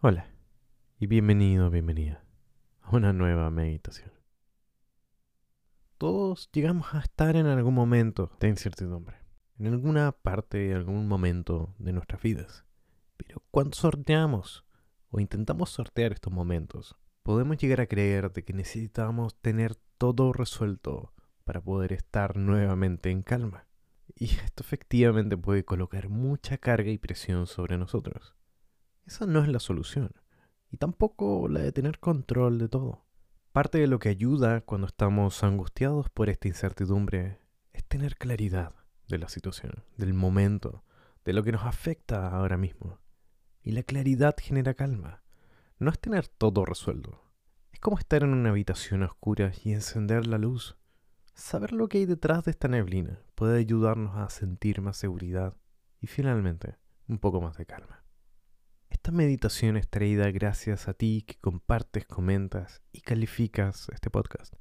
[0.00, 0.30] Hola
[1.00, 2.22] y bienvenido, bienvenida
[2.82, 4.12] a una nueva meditación.
[5.96, 9.16] Todos llegamos a estar en algún momento de incertidumbre,
[9.58, 12.64] en alguna parte, en algún momento de nuestras vidas.
[13.16, 14.64] Pero cuando sorteamos
[15.10, 21.12] o intentamos sortear estos momentos, podemos llegar a creer de que necesitamos tener todo resuelto
[21.42, 23.66] para poder estar nuevamente en calma.
[24.14, 28.37] Y esto efectivamente puede colocar mucha carga y presión sobre nosotros.
[29.08, 30.12] Esa no es la solución.
[30.70, 33.06] Y tampoco la de tener control de todo.
[33.52, 37.40] Parte de lo que ayuda cuando estamos angustiados por esta incertidumbre
[37.72, 38.74] es tener claridad
[39.08, 40.84] de la situación, del momento,
[41.24, 42.98] de lo que nos afecta ahora mismo.
[43.62, 45.22] Y la claridad genera calma.
[45.78, 47.24] No es tener todo resuelto.
[47.72, 50.76] Es como estar en una habitación oscura y encender la luz
[51.32, 55.56] Saber lo que hay detrás de esta neblina puede ayudarnos a sentir más seguridad
[55.98, 58.04] y finalmente un poco más de calma.
[59.08, 64.52] Esta meditación es traída gracias a ti que compartes, comentas y calificas este podcast.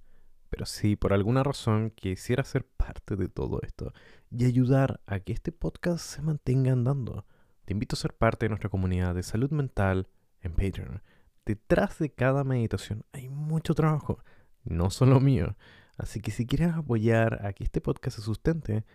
[0.50, 3.92] Pero si por alguna razón quisieras ser parte de todo esto
[4.32, 7.26] y ayudar a que este podcast se mantenga andando,
[7.66, 10.08] te invito a ser parte de nuestra comunidad de salud mental
[10.40, 11.04] en Patreon.
[11.46, 14.24] Detrás de cada meditación hay mucho trabajo,
[14.64, 15.58] no solo mío,
[15.98, 18.86] Así que si quieres apoyar a que este podcast se sustente,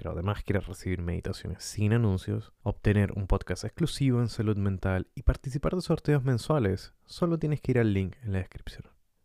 [0.00, 5.24] pero además quieres recibir meditaciones sin anuncios, obtener un podcast exclusivo en salud mental y
[5.24, 8.84] participar de sorteos mensuales, solo tienes que ir al link en la descripción.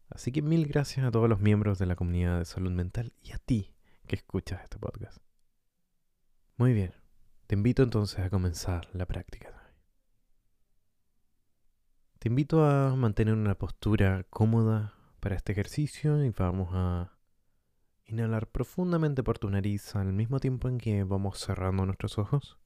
[0.09, 3.31] Así que mil gracias a todos los miembros de la comunidad de salud mental y
[3.31, 3.73] a ti
[4.06, 5.20] que escuchas este podcast.
[6.58, 6.94] Muy bien,
[7.48, 9.72] te invito entonces a comenzar la práctica.
[12.20, 17.14] Te invito a mantener una postura cómoda para este ejercicio y vamos a
[18.08, 22.59] Inhalar profundamente por tu nariz al mismo tiempo en que vamos cerrando nuestros ojos.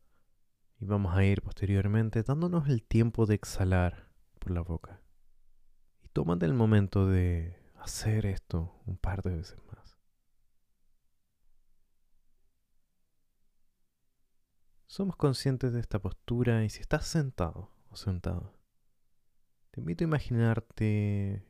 [0.79, 4.09] Y vamos a ir posteriormente dándonos el tiempo de exhalar
[4.39, 5.01] por la boca.
[6.03, 9.97] Y tómate el momento de hacer esto un par de veces más.
[14.87, 18.59] Somos conscientes de esta postura y si estás sentado o sentado,
[19.71, 21.45] te invito a imaginarte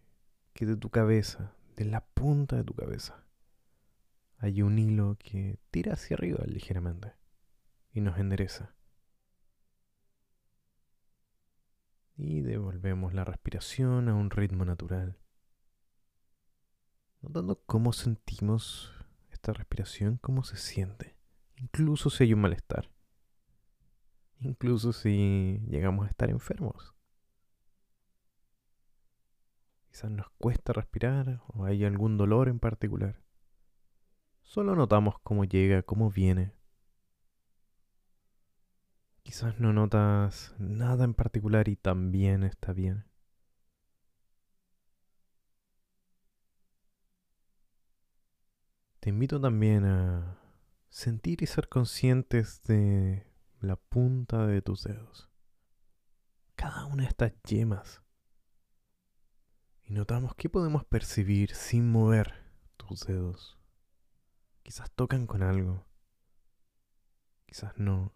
[0.53, 3.23] que de tu cabeza, de la punta de tu cabeza,
[4.39, 7.13] hay un hilo que tira hacia arriba ligeramente
[7.91, 8.73] y nos endereza.
[12.15, 15.17] Y devolvemos la respiración a un ritmo natural.
[17.21, 18.93] Notando cómo sentimos
[19.29, 21.17] esta respiración, cómo se siente,
[21.57, 22.89] incluso si hay un malestar,
[24.39, 26.95] incluso si llegamos a estar enfermos.
[29.89, 33.21] Quizás nos cuesta respirar o hay algún dolor en particular.
[34.49, 36.51] Solo notamos cómo llega, cómo viene.
[39.21, 43.05] Quizás no notas nada en particular y también está bien.
[48.99, 50.41] Te invito también a
[50.89, 55.29] sentir y ser conscientes de la punta de tus dedos.
[56.55, 58.01] Cada una de estas yemas.
[59.83, 62.33] Y notamos qué podemos percibir sin mover
[62.77, 63.58] tus dedos.
[64.69, 65.83] Quizás tocan con algo.
[67.47, 68.13] Quizás no.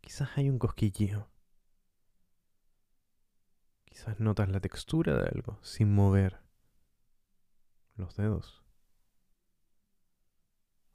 [0.00, 1.30] Quizás hay un cosquilleo.
[3.84, 6.40] Quizás notas la textura de algo sin mover
[7.96, 8.64] los dedos.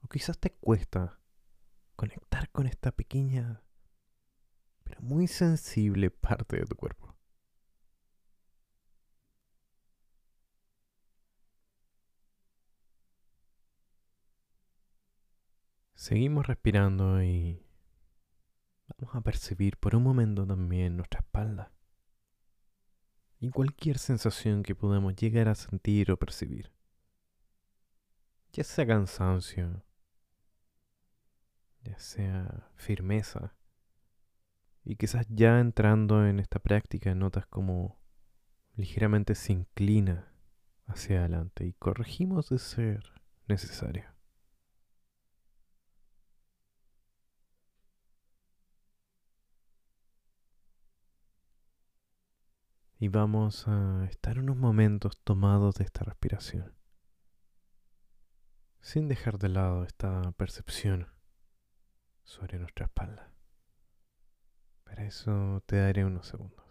[0.01, 1.19] O quizás te cuesta
[1.95, 3.61] conectar con esta pequeña,
[4.83, 7.12] pero muy sensible parte de tu cuerpo.
[16.03, 17.65] Seguimos respirando y
[18.89, 21.71] vamos a percibir por un momento también nuestra espalda
[23.39, 26.73] y cualquier sensación que podamos llegar a sentir o percibir.
[28.51, 29.81] Ya sea cansancio,
[31.83, 33.55] ya sea firmeza.
[34.83, 37.97] Y quizás ya entrando en esta práctica notas como
[38.75, 40.33] ligeramente se inclina
[40.85, 44.12] hacia adelante y corregimos de ser necesario.
[53.03, 56.73] Y vamos a estar unos momentos tomados de esta respiración,
[58.79, 61.09] sin dejar de lado esta percepción
[62.23, 63.29] sobre nuestra espalda.
[64.85, 66.62] Para eso te daré unos segundos.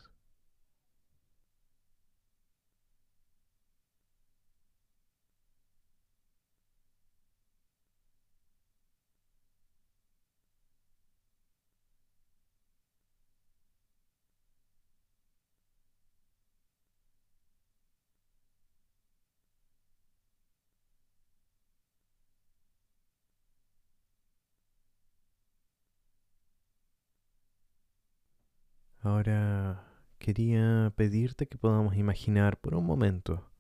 [29.04, 29.84] Ahora
[30.20, 33.50] quería pedirte que podamos imaginar por un momento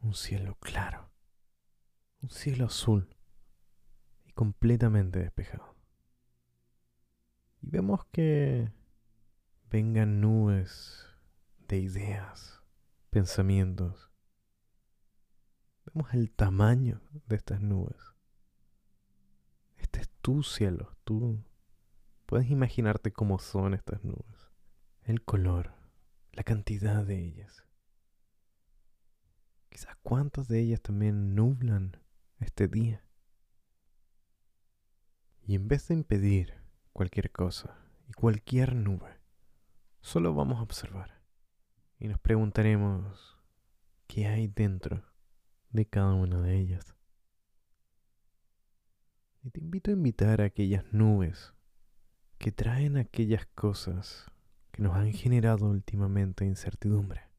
[0.00, 1.10] un cielo claro,
[2.22, 3.14] un cielo azul
[4.24, 5.76] y completamente despejado.
[7.60, 8.72] Y vemos que
[9.70, 11.06] vengan nubes
[11.68, 12.62] de ideas,
[13.10, 14.10] pensamientos.
[15.84, 18.00] Vemos el tamaño de estas nubes.
[19.76, 21.44] Este es tu cielo, tú
[22.24, 24.41] puedes imaginarte cómo son estas nubes,
[25.04, 25.74] el color,
[26.32, 27.64] la cantidad de ellas.
[29.68, 31.96] Quizás cuántas de ellas también nublan
[32.40, 33.04] este día.
[35.44, 36.54] Y en vez de impedir
[36.92, 37.76] cualquier cosa
[38.08, 39.18] y cualquier nube,
[40.00, 41.22] solo vamos a observar
[41.98, 43.38] y nos preguntaremos
[44.08, 45.04] qué hay dentro
[45.70, 46.96] de cada una de ellas.
[49.44, 51.54] Y te invito a invitar a aquellas nubes
[52.38, 54.31] que traen aquellas cosas
[54.72, 57.30] que nos han generado últimamente incertidumbre.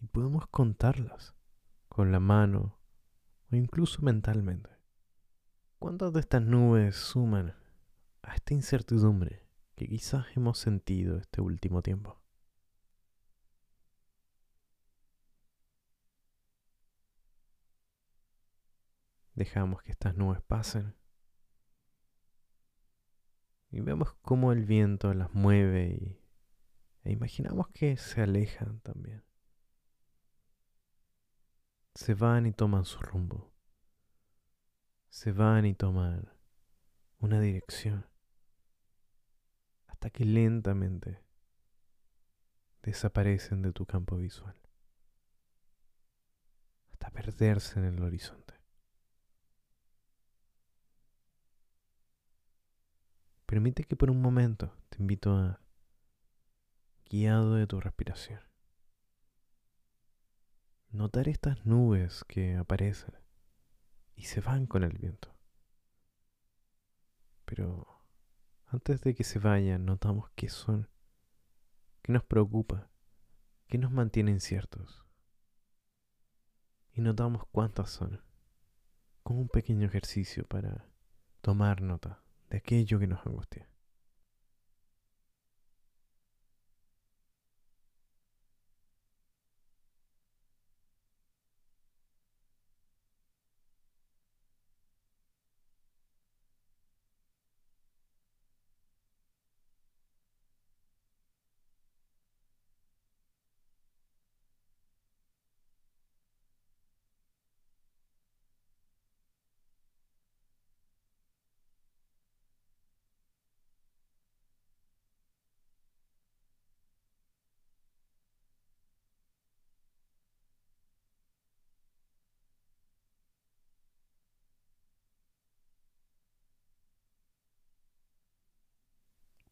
[0.00, 1.34] Y podemos contarlas
[1.88, 2.80] con la mano
[3.52, 4.70] o incluso mentalmente.
[5.78, 7.54] ¿Cuántas de estas nubes suman
[8.22, 9.46] a esta incertidumbre
[9.76, 12.20] que quizás hemos sentido este último tiempo?
[19.34, 20.94] Dejamos que estas nubes pasen
[23.74, 26.20] y vemos cómo el viento las mueve y,
[27.02, 29.24] e imaginamos que se alejan también.
[31.96, 33.52] Se van y toman su rumbo.
[35.08, 36.30] Se van y toman
[37.18, 38.06] una dirección.
[39.88, 41.24] Hasta que lentamente
[42.80, 44.56] desaparecen de tu campo visual.
[46.92, 48.43] Hasta perderse en el horizonte.
[53.54, 55.60] Permite que por un momento te invito a,
[57.08, 58.40] guiado de tu respiración,
[60.90, 63.14] notar estas nubes que aparecen
[64.16, 65.32] y se van con el viento.
[67.44, 67.86] Pero
[68.66, 70.90] antes de que se vayan, notamos qué son,
[72.02, 72.90] qué nos preocupa,
[73.68, 75.06] qué nos mantiene inciertos.
[76.90, 78.20] Y notamos cuántas son,
[79.22, 80.88] como un pequeño ejercicio para
[81.40, 83.66] tomar nota de aquello que nos angustia.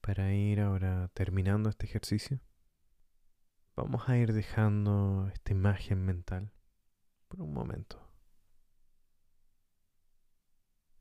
[0.03, 2.41] Para ir ahora terminando este ejercicio,
[3.77, 6.53] vamos a ir dejando esta imagen mental
[7.29, 8.03] por un momento.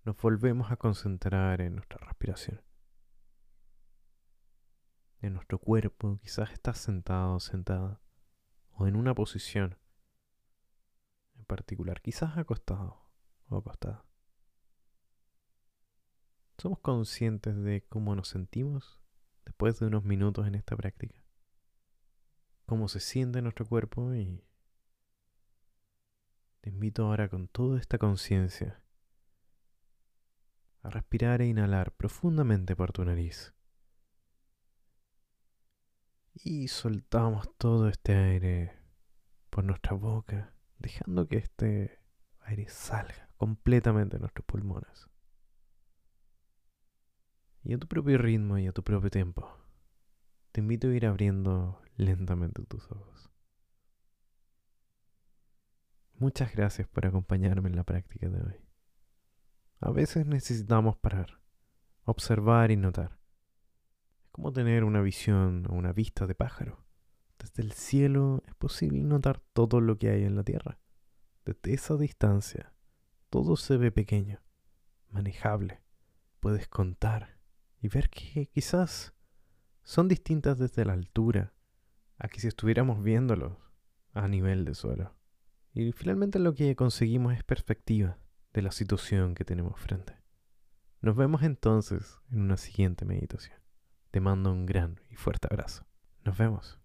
[0.03, 2.61] Nos volvemos a concentrar en nuestra respiración.
[5.19, 8.01] En nuestro cuerpo, quizás estás sentado sentada,
[8.69, 9.77] o en una posición
[11.33, 13.01] en particular, quizás acostado
[13.49, 14.10] o acostada.
[16.61, 19.01] ¿Somos conscientes de cómo nos sentimos
[19.45, 21.25] después de unos minutos en esta práctica?
[22.67, 24.13] ¿Cómo se siente nuestro cuerpo?
[24.13, 24.43] Y
[26.59, 28.79] te invito ahora con toda esta conciencia
[30.83, 33.55] a respirar e inhalar profundamente por tu nariz.
[36.35, 38.77] Y soltamos todo este aire
[39.49, 41.99] por nuestra boca, dejando que este
[42.41, 45.10] aire salga completamente de nuestros pulmones
[47.63, 49.57] y a tu propio ritmo y a tu propio tiempo.
[50.51, 53.31] Te invito a ir abriendo lentamente tus ojos.
[56.15, 58.55] Muchas gracias por acompañarme en la práctica de hoy.
[59.79, 61.39] A veces necesitamos parar,
[62.03, 63.19] observar y notar.
[64.23, 66.85] Es como tener una visión o una vista de pájaro.
[67.39, 70.77] Desde el cielo es posible notar todo lo que hay en la tierra.
[71.43, 72.71] Desde esa distancia,
[73.31, 74.39] todo se ve pequeño,
[75.09, 75.81] manejable.
[76.39, 77.40] Puedes contar
[77.81, 79.13] y ver que quizás
[79.83, 81.53] son distintas desde la altura
[82.17, 83.57] a que si estuviéramos viéndolos
[84.13, 85.15] a nivel de suelo.
[85.73, 88.17] Y finalmente lo que conseguimos es perspectiva
[88.53, 90.15] de la situación que tenemos frente.
[91.01, 93.57] Nos vemos entonces en una siguiente meditación.
[94.11, 95.85] Te mando un gran y fuerte abrazo.
[96.23, 96.80] Nos vemos.